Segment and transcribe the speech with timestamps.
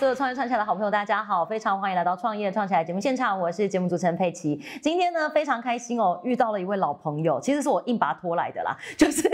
[0.00, 4.58] 所有创业创起来的好朋友，大家好，非常欢迎来到创业创起来节目现场，我是节目主持人佩奇。
[4.82, 9.28] 今天呢，非常开心哦，遇到了一位老朋友，其实是我硬把他拖来的啦，就是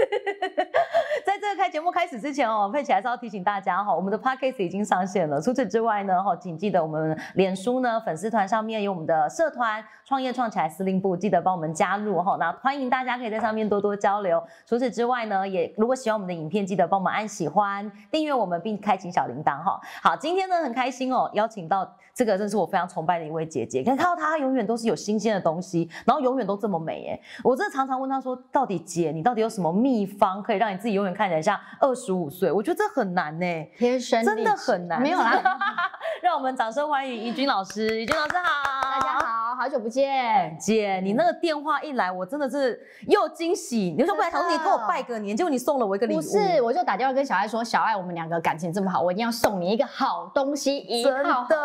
[1.25, 5.41] 在这个开节目开始之前哦，佩奇还是要提醒大家哈，我们的 podcast 已经上线了。
[5.41, 12.37] 除此之外呢，哈，请记得我们脸书呢粉丝团上面有我们的社团创业创起来司令部，记得帮我们加入哈。
[12.41, 14.43] 那欢迎大家可以在上面多多交流。
[14.67, 19.81] 除此之外呢，也如果喜欢我们的影片，记得帮我们按喜欢、订阅我们，并开启小铃铛哈。
[20.03, 23.83] 好，今天呢很开心哦，邀请到这个真是我非常崇拜的一位姐姐。
[23.83, 27.21] 可以看到她永远都是有新鲜的东西，然后永远都这么美耶。
[27.43, 32.51] 我真的常常问她说，到底姐你到底有什么秘方，可以让你自己永远看起来像二十五岁？
[32.51, 35.01] 我觉得这很难呢，天生真的很难。
[35.01, 35.43] 没有啦，
[36.23, 38.01] 让我们掌声欢迎怡君老师。
[38.01, 40.57] 怡君老师好，大家好，好久不见。
[40.59, 43.95] 姐，你那个电话一来，我真的是又惊喜。
[43.97, 46.17] 你说不来，想说你给我拜个年，结果你送了我一个礼物。
[46.17, 51.57] 不是，我就打电话跟小爱说，小爱，我们两个感情这么好，我一定要送你一个好东西，一套好东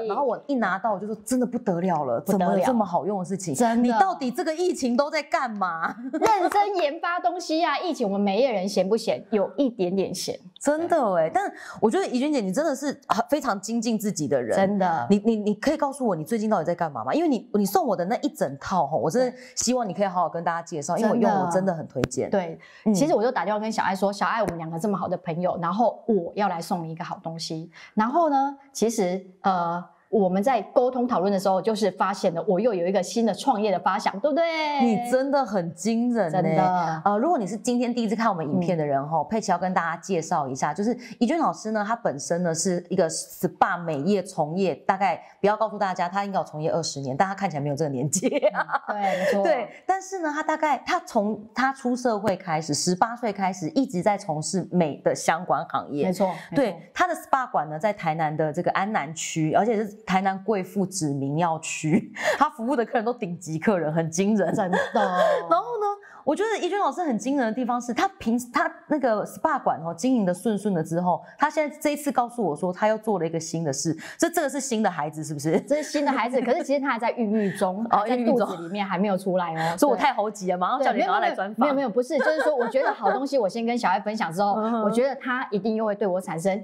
[0.00, 0.06] 西。
[0.06, 3.54] 然后我一拿到，我就说真的不得了了，怎么有这么好用的事情？
[3.54, 5.94] 真的，你到底这个疫情都在干嘛？
[6.12, 7.78] 认真研发东西呀！
[7.78, 9.22] 疫情我们美业人闲不闲？
[9.30, 11.28] 有一点点闲，真的哎。
[11.32, 15.06] 但我觉得怡君姐，你真的是非常精进自己的人，真的。
[15.10, 17.12] 你你你可以告诉我，你最近到底在干嘛吗？
[17.12, 22.30] 因为你你送我的那一整套哈，我真的希望你可以好好跟大家介绍，因为我用我真的很推荐。
[22.30, 22.58] 对，
[22.94, 27.70] 其实我就打电话跟小爱说，小爱，我们两个这么好的朋友，然后我要来送你一个好东西。
[27.98, 29.97] 然后呢，其实呃。
[30.08, 34.42] 我们在沟通讨论的时候，就是发现了我又有一个新的创业的发想，对不对？
[34.82, 37.02] 你真的很惊人，真的。
[37.04, 48.30] 呃，如果你是今天第一次看我们影片的人哈，佩奇要跟大家介绍一下，就是怡君老师呢，他本身呢是一个 SPA 美业从业，大概不要告诉大家他应该有从业二十年，但他看起来没有这个年纪。
[48.30, 48.40] 对，
[49.18, 49.42] 没错。
[49.44, 56.06] 对，但是呢，他大概他从他出社会开始，十八岁开始一直在从事美的相关行业。
[56.06, 56.34] 没错。
[56.56, 59.97] 对，他的 SPA 馆呢在台南的这个安南区，而且是。
[60.06, 64.78] 台南贵妇指名要去， 他服务的客人都顶级客人，很惊人，真的。
[64.94, 65.86] 然后呢，
[66.24, 75.60] 我觉得怡君老师很惊人的地方是他平他那个 SPA 馆哦经营的顺顺的之后，他现在这一次告诉我说他又做了一个新的事，这这个是新的孩子是不是？
[75.60, 79.76] 这是新的孩子， 可是其实他还在孕育中，哦，在肚子里面还没有出来哦。
[79.76, 81.66] 所以我太猴急了，马上叫你赶快来专访。
[81.66, 84.52] 没有没有，不是，就是说我觉得好东西，我先跟小爱分享之后，
[84.84, 86.62] 我觉得他一定又会对我产生。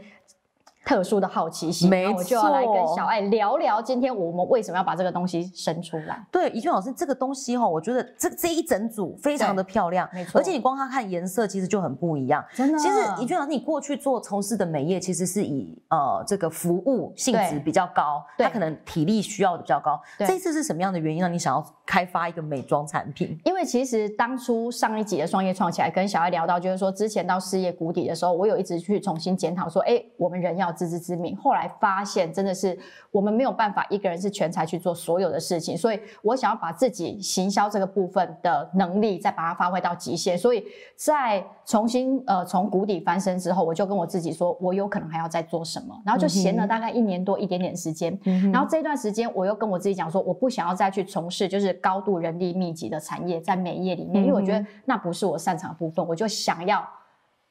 [0.84, 6.24] 特殊的好奇心，没错，我就要来跟小爱聊聊，今天我们为什么要把这个东西生出来？
[6.30, 12.78] 对，怡君老师，这个东西哈，我觉得这这一整组非常的漂亮，没错，而且你光它看颜色，其实就很不一样，真的。
[12.78, 19.98] 其实怡君老师，你过去做从事的美业，其实是以呃这个服务性质比较高，它可能体力需要的比较高。
[20.18, 23.38] 这一次是什么样的原因让你想要开发一个美妆产品？
[23.44, 31.34] 因为其实当初上一集的创业创起来，跟小爱聊到，就是说之前到事业谷底的时候，我有一直去重新检讨说，哎，我们人要自知之明。
[31.36, 32.78] 后来发现，真的是
[33.10, 40.36] 我们没有办法一个人是全才去做所有的事情，所以我想要把自己行销这个部分的能力再把它发挥到极限。
[40.36, 40.64] 所以
[40.96, 48.18] 在重新呃从谷底翻身之后，我就跟我自己说，我有可能还要再做什么，然后就闲了大概一年多一点点时间。
[48.52, 56.84] 然后这段时间，我又跟我自己讲说，我不想要再去从事就是高度人力密集的产业，在美业里面，因为我觉得那不是我擅长的部分，我就想要。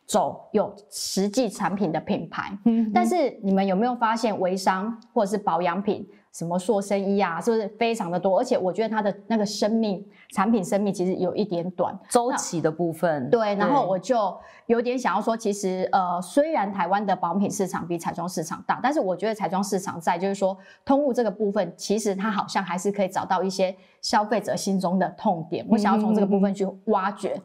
[0.06, 8.40] 走有实际产品的品牌，嗯，但是你们有没有发现微商或者是保养品，什么塑身衣啊，是不是非常的多？
[8.40, 13.30] 而且我觉得它的那个生命产品生命其实有一点短，周期的部分。
[13.30, 25.66] 对，然后我就有点想要说，其实呃，虽然台湾的保养品市场比彩妆市场大，但是我觉得彩妆市场在就是说通路这个部分，其实它好像还是可以找到一些消费者心中的痛点。
[25.70, 27.42] 我想要从这个部分去挖掘。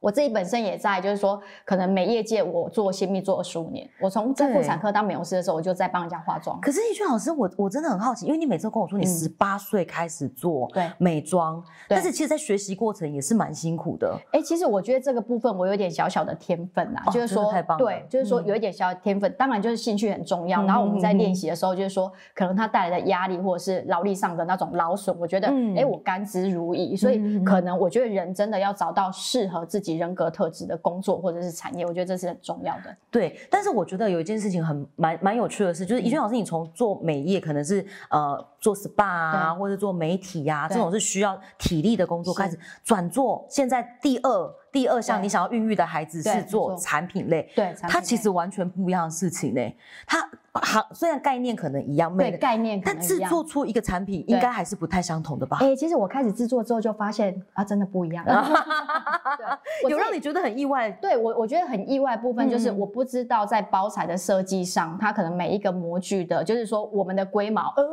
[0.00, 6.60] 我自己本身也在，就是说，可能美业界我做新密做了十五年，我从在妇产科当美容师的时候，我就在帮人家化妆。
[6.60, 14.16] 可是易君老师，我我真的很好奇，因为你每次跟我说你十八岁开始做美妆，但是其实，在学习过程也是蛮辛苦的。
[14.30, 20.62] 哎，其实我觉得这个部分我有点小小的天分呐，就是说，对，就是说有一点小天分，当然就是兴趣很重要。
[20.62, 26.96] 然后我们在练习的时候，就是说，可能它带来的压力或者是劳力上的那种劳损，我觉得，哎，我甘之如饴。
[26.96, 29.87] 所以可能我觉得人真的要找到适合自己。
[29.96, 32.94] 人格特质的工作或者是产业，我觉得这是很重要的。
[33.10, 49.60] 对，但是我觉得有一件事情很蛮蛮有趣的是，就是怡轩老师，你从做美业可能是呃做 SPA 啊，或者做媒体呀，这种是需要体力的工作，开始转做现在第二第二项你想要孕育的孩子是做产品类，对，它其实完全不一样的事情呢。
[50.06, 50.28] 它
[50.62, 53.30] 好，虽然概念可能一样，对，概念可但制能一样。
[53.30, 55.58] 作出一个产品应该还是不太相同的吧？
[55.60, 58.24] 哎、其实我开始制作之后就发现啊，真的不一样。
[59.88, 60.90] 有让你觉得很意外？
[60.92, 67.84] 对我，我觉得很意外的部分就是，嗯我不知道在包材的设计上，它可能每一个模具的，就是说我们的龟毛，呃，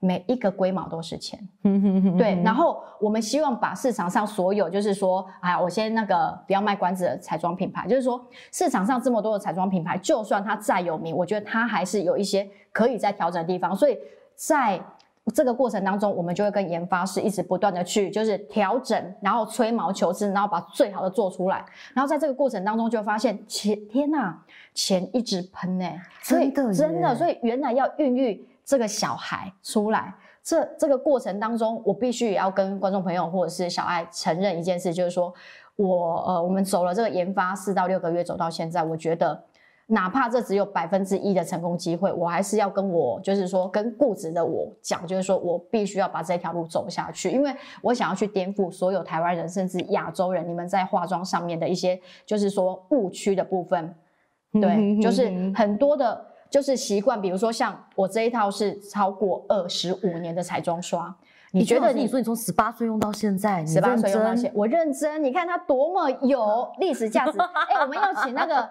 [0.00, 1.38] 每一个龟毛都是钱。
[2.18, 8.20] 对，然后我们希望把市场上所有，就是说，哎呀，我先那个不要卖关子的彩妆品牌，就是说
[8.50, 13.96] 市场上这么多的彩妆品牌，就算它再有名，我觉得它还是有一些可以在调整的地方，所以
[14.34, 14.80] 在。
[15.34, 21.64] 这个过程当中，我们就会跟研发室一直不断的去就是调整，然后吹毛求疵，然后把最好的做出来。
[21.94, 24.34] 然后在这个过程当中，就发现钱天呐，
[24.74, 25.86] 钱一直喷呢、
[26.22, 30.14] 所以真的，所以原来要孕育这个小孩出来，
[30.44, 35.34] 这这个过程当中，我必须也要跟观众朋友或者是小爱承认一件事，就是说
[35.74, 39.42] 我呃，我们走了这个研发四到六个月，走到现在，我觉得。
[39.92, 47.52] 哪怕这只有百分之一的成功机会，我还是要跟我，就是说跟固执的我讲，就是说我必须要把这条路走下去，因为
[47.82, 53.92] 我想要去颠覆所有台湾人，甚至亚洲人，你们在化妆上面的一些，就是说误区的部分。
[54.52, 61.14] 对， 就是很多的，就是习惯，比如说像我这一套是超过二十五年的彩妆刷，
[61.52, 67.38] 你觉得你你说你从十八岁用到现在，十八岁用到现，我认真，你看它多么有历史价值。
[67.38, 68.68] 哎、我们要请那个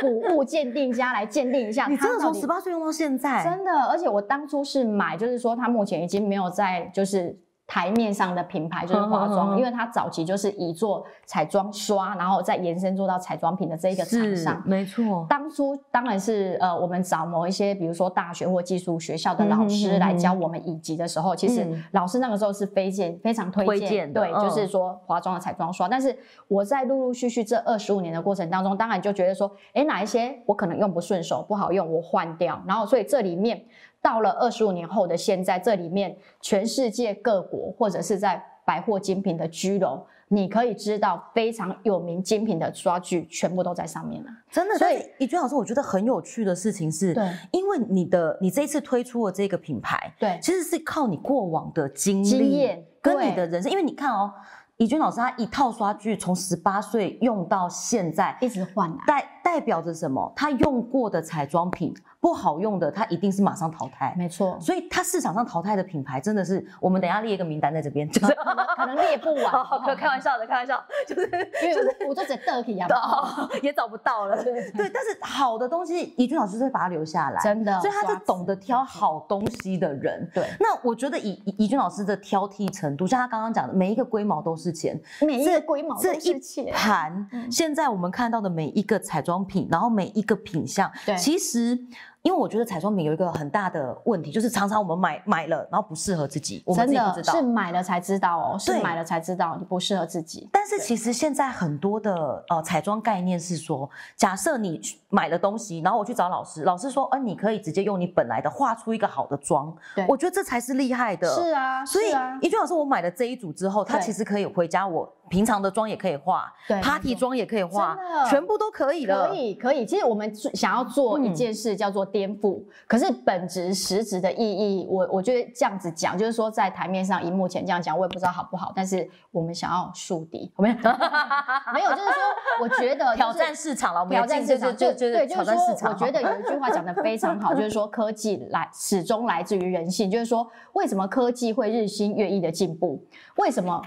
[0.00, 14.62] 古物鉴定家来鉴定一下，你真的从十八岁用到现在，真的，而且我当初是买，就是说它目前已经没有在就是台面上的品牌，就是化哼哼妆，因为它早期就是以做彩妆刷，然后再延伸做到彩妆品的这一个厂是商。
[14.64, 25.86] 没错，当初当然是呃，我们找某一些，比如说大学或技术学校的老师来教我们乙级的时候，其实嗯老师那个时候是非荐非常推推荐，对，嗯就是说化妆的彩妆刷。
[25.86, 26.16] 但是
[26.48, 32.58] 我在陆陆续续这二十五年的过程当中，当然就觉得说，哎，哪一些我可能用不顺手，不好用，我换掉。
[32.66, 33.62] 然后所以这里面
[34.02, 40.06] 到了二十五年后的现在，这里面全世界各国或者是在百货精品的居楼。
[40.30, 44.30] 你可以知道非常有名精品的刷具全部都在上面了。
[44.50, 44.76] 真的。
[44.76, 54.30] 所以所以怡君老师，我觉得很有趣的事情是，对因为你的你这一次推出的这个品牌，对其实是靠你过往的经历、经验跟你的人生，因为你看哦，
[54.76, 58.98] 怡君老师他一套刷具从十八岁用到现在，一直换啊。
[59.06, 60.30] 代代表着什么？
[60.36, 64.14] 他用过的彩妆品不好用的，他一定是马上淘汰。
[64.14, 68.34] 没错，所以，他市场上淘汰的品牌真的是，我们等一下列一个名单在这边，就是
[68.76, 69.50] 可能列不完，
[69.86, 71.22] 开开玩笑的，开玩笑，就是
[71.62, 74.36] 因为我我就只得体啊， 哦也找不到了。
[74.44, 80.30] 对对，但是好的东西，怡君老师会把它留下来，真的，所以他是懂得挑好东西的人。
[80.34, 91.78] 对，那我觉得以怡怡君老师的挑剔程度，像他刚刚讲的，每一个龟毛都是钱，每一个龟毛都这一是钱，盘，嗯现在我们看到的每一个彩妆品，然后每一个品相，其实。
[92.22, 97.34] 因为我觉得彩妆品有一个很大的问题，就是常常我们买买了，然后不适合自己，我们真的自己不知道。
[97.34, 100.48] 是买了才知道哦，是买了才知道你不适合自己。
[100.52, 111.28] 但是其实现在很多的呃彩妆概念是说，假设你去买了东西，然后我去找老师，老师说，呃，你可以直接用你本来的画出一个好的妆，对我觉得这才是厉害的。
[111.28, 117.96] 是啊，所以是啊，怡君老师，我买了这一组之后，它其实可以回家，我平常的妆也可以化对，party 妆也可以化
[118.30, 119.28] 全部都可以了。
[119.28, 119.86] 可以可以。
[119.86, 130.74] 其实我们想要做一嗯件事叫做颠覆，可是本质实质的意义，我我觉得这样子讲，就是说在台面上荧幕前这样讲，我也不知道好不好，但是我们想要树敌，我们
[131.72, 132.14] 没有，就是说，
[132.62, 135.92] 我觉得、就是、挑战市场了，我们挑战市场，就就就对，就是说，挑战市场。
[135.92, 143.04] 我觉得有一句话讲的非常好， 就是说科技来始终来自于人性，就是说为什么科技会日新月异的进步？
[143.36, 143.80] 为什么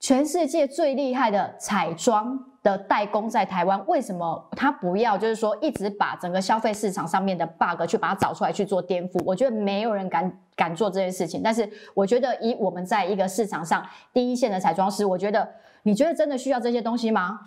[0.00, 9.20] 全世界最厉害的彩妆的代工在台湾，为什么他不要就是说一直把整个消费市场上面的 bug 去把它找出来去做颠覆？
[9.24, 15.48] 我觉得没有人敢敢做这件事情，但是我觉得以我们在一个市场上第一线的彩妆师，我觉得
[15.82, 17.40] 你觉得真的需要这些东西吗？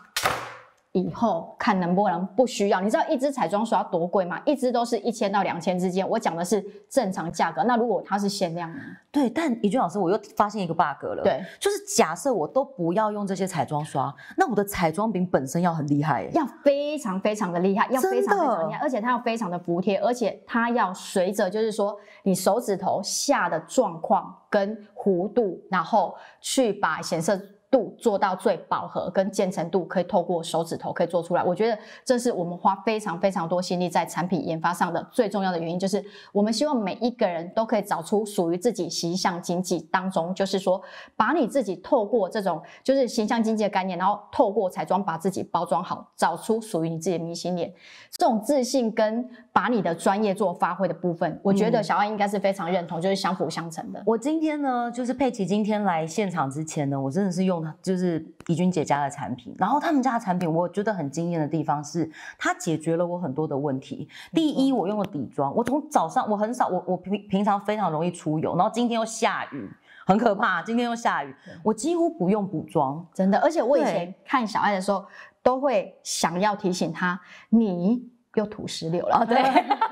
[0.96, 2.80] 以后看能不能不需要。
[2.80, 4.42] 你知道一支彩妆刷多贵吗？
[4.46, 6.08] 一支都是一千到两千之间。
[6.08, 7.62] 我讲的是正常价格。
[7.66, 8.80] 那如果它是限量呢？
[9.12, 11.22] 对，但怡君老师，我又发现一个 bug 了。
[11.22, 16.32] 对，就是假设我都不要用这些彩妆刷，那我的彩妆饼本身要很厉害耶。
[16.34, 27.38] 要非常非常的厉害，要非常非常厉害，而且它要非常的服帖，而且它要随着就是说你手指头下的状况跟弧度，然后去把显色。
[27.76, 31.44] 度做到最饱和跟渐层度，可以透过手指头可以做出来。
[31.44, 36.02] 我觉得这是我们花非常非常多心力在产品研发上的最重要的原因，就是
[36.32, 40.82] 我们希望每一个人都可以找出属于自己形象经济当中，就是说
[41.18, 47.74] 把你自己透过这种就是形象经济的概念，然后透过彩妆把自己包装好，找出属于你自己的明星脸。
[48.12, 54.02] 这种自信跟把你的专业做发挥的部分，我觉得小爱应该是非常认同，就是相辅相成的。
[54.06, 64.08] 我今天呢，就是佩奇今天来现场之前呢，我真的是用就是怡君姐家的产品，然后他们家的产品，我觉得很惊艳的地方是，它解决了我很多的问题。
[64.34, 69.70] 第一，我用了底妆，我从早上我很少，我我平平常非常容易出油，然后今天又下雨，
[70.06, 73.40] 很可怕，今天又下雨，我几乎不用补妆，真的。
[73.40, 75.06] 而且我以前看小爱的时候，
[75.44, 77.20] 都会想要提醒她，
[77.50, 78.10] 你。
[78.36, 79.38] 又土石流了，对，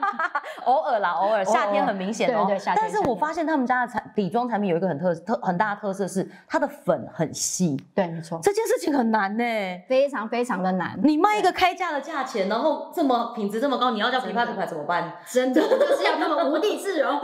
[0.66, 2.46] 偶尔啦，偶尔，夏天很明显哦。
[2.46, 2.82] 对对，夏天。
[2.82, 7.76] 但是我发现他们家的产底妆产品有一个很特特很大的特色是，它的粉很细。
[7.96, 8.40] 对，没错。
[8.44, 9.44] 这件事情很难呢，
[9.88, 11.00] 非常非常的难。
[11.04, 15.14] 你卖一个开价的价钱，然后这么品质这么高，你要叫品牌品牌怎么办？
[15.30, 17.20] 真的就是要他们无地自容。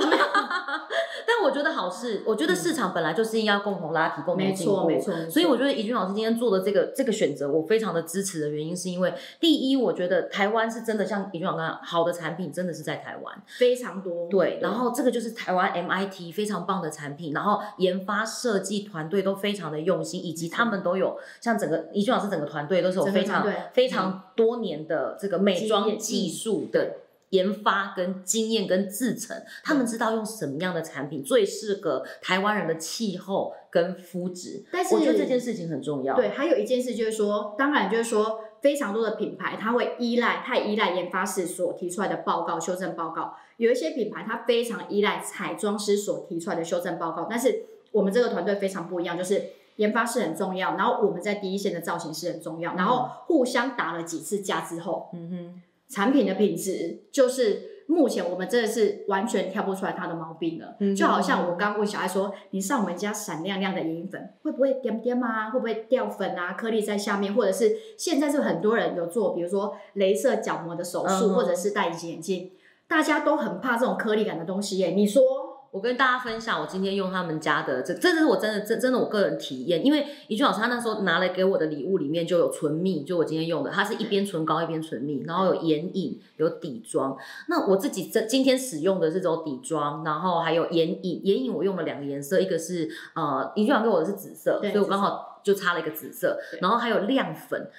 [1.27, 4.87] 但我觉得好事，我觉得市场本来就是应该共同拉提、共同进步。
[4.87, 5.29] 没错，没错。
[5.29, 14.29] 所以我觉得怡君老师今天做的这个这个选择，我非常的支持的原因，是因为第一，我觉得台湾是真的像怡君老师讲，好的产品真的是在台湾非常多。
[14.29, 26.97] 对，然后这个就是台湾 MIT 非常棒的产品，然后研发设计团队都非常的用心，以及他们都有像整个怡君老师整个团队都是有非常非常多年的这个美妆技术的。
[27.29, 34.65] 研发跟经验跟制成，他们知道用什么样的产品最适合台湾人的气候跟肤质。
[34.71, 36.15] 但是我觉得这件事情很重要。
[36.15, 47.27] 对，还有一件事就是说，当然就是说，非常多的品牌它会依赖太依赖研发室所提出来的报告修正报告，有一些品牌它非常依赖彩妆师所提出来的修正报告。
[47.29, 55.61] 但是我们这个团队非常不一样，就是研发室很重要，然后我们在第一线的造型师很重要，然后互相打了几次架之后，嗯哼。
[55.89, 65.49] 产品的品质就是目前我们真的是完全挑不出来它的毛病了，就好像我刚问小爱说，你上我们家闪亮亮的眼影粉会不会点点啊？
[65.49, 66.53] 会不会掉粉啊？
[66.53, 72.51] 颗粒在下面，或者是现在是很多人有做，比如说镭射角膜的手术，或者是戴隐形眼镜，
[72.87, 74.89] 大家都很怕这种颗粒感的东西耶。
[74.91, 75.48] 你说？
[75.71, 87.15] 我跟大家分享，我今天用他们家的这，这是我真的真真的我个人体验，因为怡君老师他那时候拿来给我的礼物里面就有唇蜜，就我今天用的，它是一边唇膏一边唇蜜，然后有眼影有底妆。
[87.47, 97.69] 那我自己这今天使用的这种底妆，然后还有眼影，眼影我用了两个颜色，一个是呃怡君老师给我的是紫色，所以我刚好就擦了一个紫色，然后还有亮粉。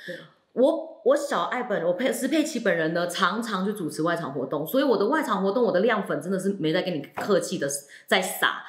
[0.53, 7.69] 我我小爱本我佩斯佩奇本人呢，常常去主持外场活动，所以我的外场活动，我的亮粉真的是没在跟你客气的
[8.07, 8.65] 在撒。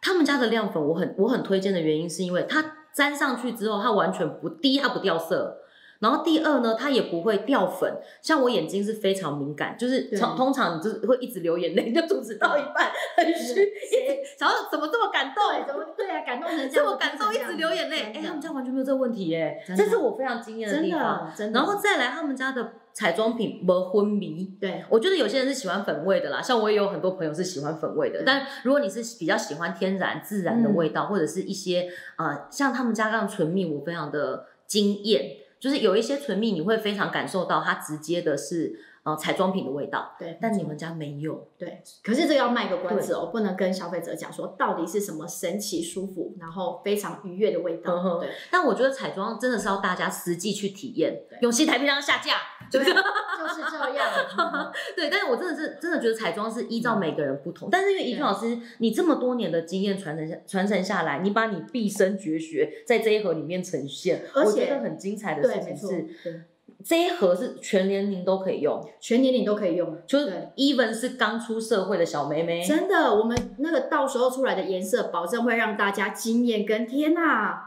[0.00, 2.64] 他们家的亮粉，我很我很推荐的原因，是因为它
[2.94, 5.58] 粘上去之后，它完全不第一它不掉色。
[6.00, 7.96] 然后第二呢，它也不会掉粉。
[8.20, 15.42] 像我眼睛是非常敏感，就是通通常就是会一直流眼泪，就主持到一半很虚， 一直想要怎么这么感动？
[15.66, 16.20] 怎么对啊？
[16.24, 18.12] 感动成 这么感动，一直流眼泪。
[18.14, 21.32] 哎，他们家完全没有这个问题耶，这是我非常惊艳的地方。
[21.36, 24.54] 真的，然后再来他们家的彩妆品没昏迷。
[24.60, 28.22] 对，我觉得有些人是喜欢粉味的啦，像我也有很多朋友是喜欢粉味的。
[28.24, 35.24] 但如果你是比较喜欢天然自然的味道，或者是一些啊，像他们家这样唇蜜，我非常的惊艳。
[35.58, 38.78] 就是有一些唇蜜，你会非常感受到它直接的是。
[39.06, 41.80] 呃，彩妆品的味道，对，但你们家没有，对。
[42.02, 48.18] 可是这个要卖个关子哦，不能跟消费者讲说到底是什么神奇舒服，然后非常愉悦的味道。
[48.18, 48.28] 对。
[48.50, 51.22] 但我觉得彩妆真的是要大家实际去体验。
[51.40, 52.34] 永熙台币上下架，
[52.68, 54.08] 就是就是这样。
[54.96, 57.68] 对，但是我真的是真的觉得彩妆是依照每个人不同。
[57.70, 66.44] 但是因为怡君老师，你这么多年的经验传承下传承下来，你把你毕生绝学在这一盒里面呈现，我觉得很精彩的事情是。
[66.84, 77.62] 这一盒是全年龄都可以用，全年龄都可以用，就是 even 是刚出社会的小妹妹，真的，我们那个到时候出来的颜色，保证会让大家惊艳跟天呐！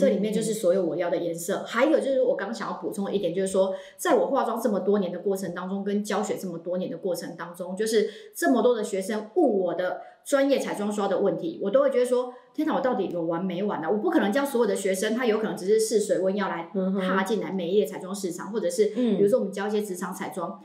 [0.00, 13.90] 这里面就是所有我要的颜色，还有就是我刚想要补充的一点，就是说，在我化妆这么多年的过程当中，跟教学这么多年的过程当中，就是这么多的学生问我的专业彩妆刷的问题，我都会觉得说，天哪，我到底有完没完呢？
[13.90, 16.70] 我不可能教所有的学生，他有可能只是试水温要来
[17.00, 20.60] 踏进来美业彩妆市场，或者是比如说我们教一些职场彩妆。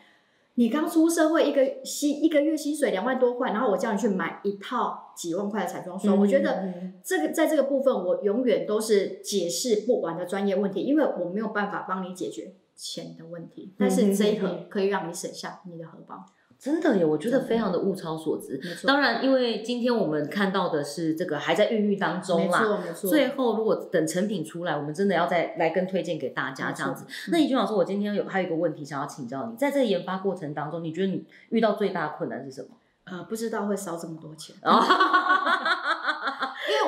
[0.56, 6.66] 你刚出社会，一个薪一个月薪水两万多块，然后我叫你去买一套几万块的彩妆霜，我觉得
[7.02, 16.26] 这个在这个部分，我永远都是解释不完的专业问题，因为我没有办法帮你解决钱的问题，但是这一盒可以让你省下你的荷包。
[16.64, 18.58] 真的耶，我觉得非常的物超所值。
[18.64, 23.10] 没错，当然，因为今天我们看到的是这个还在孕育当中啦，没错没错。
[23.10, 27.06] 最后如果等成品出来，我们真的要再来跟推荐给大家这样子。
[27.32, 32.70] 那怡君老师，我今天有还有一个问题想要请教你，在这个研发过程当中，你觉得你遇到最大的困难是什么？
[33.04, 34.56] 呃，不知道会烧这么多钱。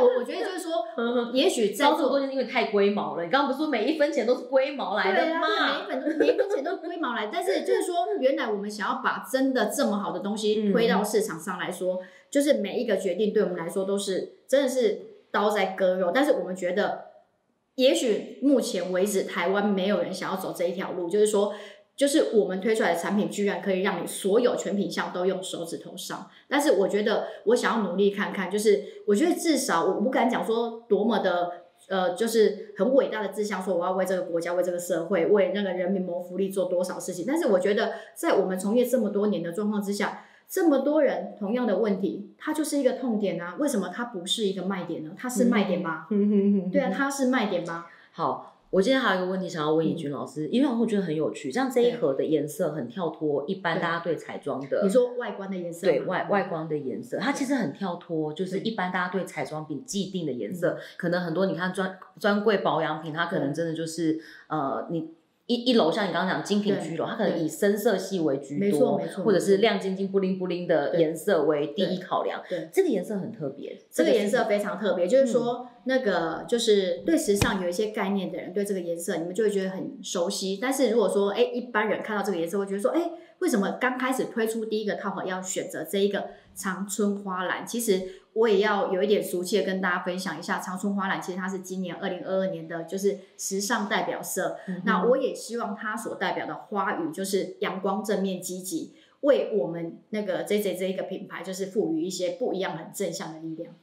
[0.06, 0.86] 我我觉得就是说，
[1.34, 3.24] 也许在这么多钱，因为太龟毛了。
[3.24, 5.48] 你刚刚不是说每一分钱都是龟毛来的吗？
[5.88, 7.30] 每一分每一分钱都是龟毛来。
[7.32, 16.12] 但是 就是说，原来我们想要把真的这么好的东西推到市场上来说，就是每一个决定对我们来说都是真的是刀在割肉。
[16.14, 17.06] 但是我们觉得，
[17.76, 21.54] 也许目前为止台湾没有人想要走这一条路，就是说。
[21.96, 26.30] 就是我们推出来的产品，居然可以让你所有全品项都用手指头上。
[26.50, 31.52] 但是我觉得，我想要努力看看，就是我觉得至少我不敢讲说多么的
[31.88, 37.24] 呃，就是很伟大的志向，说我要为这个国家、为这个社会、为那个人民谋福利做多少事情。
[37.26, 43.56] 但是我觉得，在我们从业这么多年的状况之下，这么多人同样的问题，它就是一个痛点啊。
[43.58, 45.12] 为什么它不是一个卖点呢？
[45.18, 46.08] 它是卖点吗？
[46.72, 47.86] 对啊，它是卖点吗？
[48.12, 48.52] 好。
[48.76, 65.12] 我今天还有一个问题想要问怡君老师，因为我觉得很有趣，像这一盒的颜色很跳脱，一般大家对彩妆的，你说外观的颜色，对外外观的颜色，它其实很跳脱，就是一般大家对彩妆品既定的颜色，可能很多你看专专柜保养品，它可能真的就是呃你。
[65.48, 72.42] 一一楼像你刚刚讲精品居楼，它可能以深色系为居多，或者是亮晶晶、布灵布灵的颜色为第一考量。
[72.50, 80.60] 对，这个颜色很特别，这个颜色非常特别，就是说那个就是对时尚有一些概念的人，对这个颜色你们就会觉得很熟悉。
[80.62, 87.66] 但是如果说哎一般人看到这个颜色，会觉得说哎为什么刚开始推出第一个套盒要选择这一个长春花蓝？
[87.66, 88.02] 其实。
[88.36, 94.58] 我也要有一点俗气的跟大家分享一下，长春花蓝其实它是今年二零二二年的就是时尚代表色。
[94.84, 98.94] 那我也希望它所代表的花语就是阳光、正面、积极。
[99.26, 103.74] 为我们那个 J J 这一个品牌，就是赋予一些不一样、很正向的力量。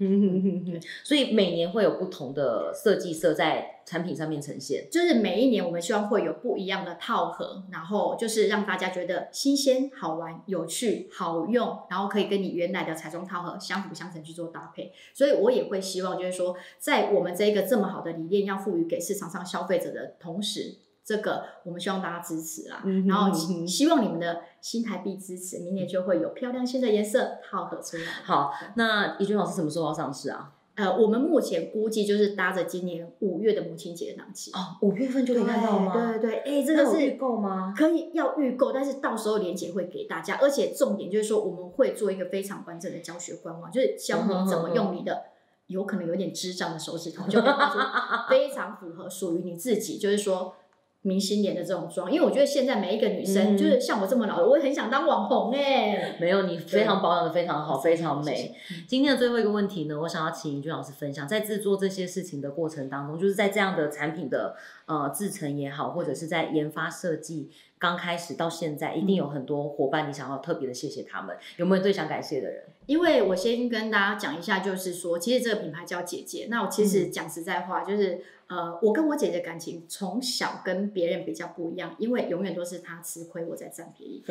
[1.04, 4.88] 所以每年会有不同的设计色在产品上面呈现。
[4.90, 14.92] 就是每一年我们希望会有不一样的套盒，然后就是让大家觉得新鲜、好玩、有趣、好用，然后可以跟你原来的彩妆套盒相辅相成去做搭配。
[15.12, 20.76] 所以我也会希望，就是说，在我们这一个这么好的理念要赋予给市场上消费者的同时。
[21.04, 23.32] 这个我们希望大家支持啦，然后
[23.66, 28.04] 希望你们的新台币支持，明年就会有漂亮新的颜色套盒出来。
[28.24, 30.52] 好，那怡君老师什么时候要上市啊？
[30.74, 34.52] 呃，我们目前估计就是搭着今年五月的母亲节档期。
[34.52, 35.92] 哦，五月份就可以看到吗？
[35.92, 37.74] 对对对，哎，这个是预购吗？
[37.76, 45.24] 可以要预购，但是到时候链接会给大家，而且重点就是说我们会做一个非常完整的教学官网，就是教你怎么用你的
[45.66, 47.38] 有可能有点智障的手指头，就
[48.30, 50.54] 非常符合属于你自己，就是说。
[51.02, 56.16] 明星脸的这种妆，因为我觉得现在每一个女生，就是像我这么老的，我也很想当网红哎。
[56.20, 58.54] 没有，你非常保养的非常好，非常美。
[58.86, 64.54] 今天的最后一个问题呢，我想要请尹君老师分享，在制作这些事情的过程当中，就是在这样的产品的
[64.86, 72.62] 呃制成也好，或者是在研发设计刚开始到现在，一定有很多伙伴，你想要特别的谢谢他们，有没有最想感谢的人？
[72.86, 78.20] 因为我先跟大家讲一下，就是说，其实这个品牌叫姐姐，那我其实讲实在话，就是。
[78.52, 84.22] 呃，我跟我姐姐感情从小跟别人比较不一样，因为永远都是她吃亏，我在占便宜。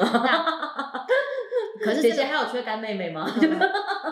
[1.84, 3.28] 可是姐姐还有缺干妹妹吗？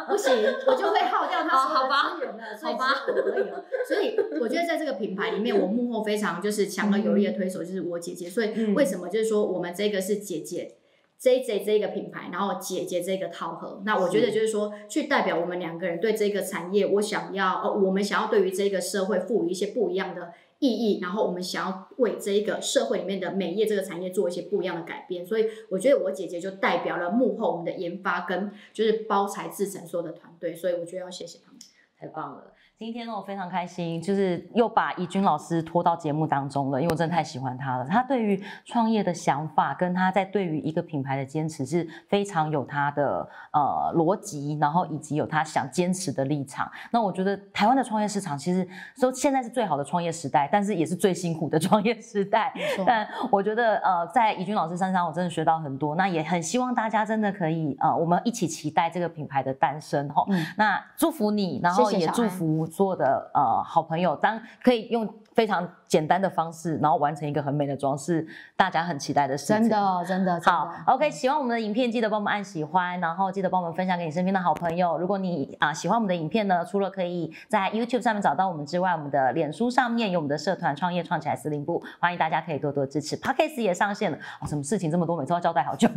[0.07, 0.33] 不行，
[0.65, 3.63] 我就会耗掉她所有的资源了，所以只有我可以了。
[3.87, 8.27] 所以我觉得在这个品牌里面，我幕后非常就是强而有力的推手就是我姐姐。
[8.27, 10.78] 所以为什么就是说我们这个是姐姐
[11.19, 31.60] ？J J 这个品牌，然后姐姐这个套盒，那我觉得就是说，去代表我们两个人对这个产业，我想要，呃，我们想要对于这个社会赋予一些不一样的意义，然后我们想要为这一个社会里面的美业这个产业做一些不一样的改变，所以我觉得我姐姐就代表了幕后我们的研发跟就是包材制成所有的团队，所以我觉得要谢谢他们，
[31.99, 32.53] 太棒了。
[32.79, 37.85] 今天呢，我非常开心，就是又把怡君老师拖到节目当中了，因为我真的太喜欢他了。
[37.85, 46.71] 他对于创业的想法，跟他在对于一个品牌的坚持，是非常有他的呃逻辑，然后以及有他想坚持的立场。
[46.89, 48.65] 那我觉得台湾的创业市场其实
[48.95, 52.53] 说现在是最好的创业时代，但是也是最辛苦的 创业时代。
[52.87, 55.97] 但我觉得呃，在怡君老师身上，我真的学到很多。
[55.97, 60.25] 那也很希望大家真的可以呃，我们一起期待这个品牌的诞生哈。
[60.55, 62.68] 那祝福你，然后也祝福。
[62.69, 65.13] 做的呃好朋友，当可以用。
[65.39, 69.56] 非常简单的方式，然后完成一个很美的装饰，大家很期待的事情。
[69.56, 74.97] 真的，真的，真好的，OK，喜欢我们的影片，记得帮我们按喜欢，然后记得帮我们分享给你身边的好朋友。
[74.97, 83.15] 如果你啊、喜欢我们的影片呢，除了可以在 YouTube 上面找到我们之外，我们的脸书上面有我们的社团创业创起来司令部，欢迎大家可以多多支持。
[83.15, 85.88] Podcast 也上线了，哦，什么事情这么多，每次要交代好久。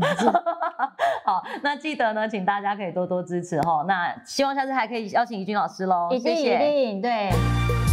[1.27, 3.85] 好，那记得呢，请大家可以多多支持哈。
[3.89, 6.59] 那希望下次还可以邀请怡君老师喽，一定一谢谢。
[6.59, 7.92] 定对。